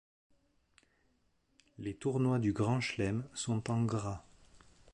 [1.77, 4.23] Les tournois du Grand Chelem son en gras.